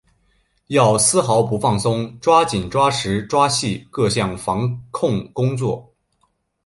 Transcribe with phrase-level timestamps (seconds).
[0.65, 5.93] 要毫不放松抓紧抓实抓细各项防控工作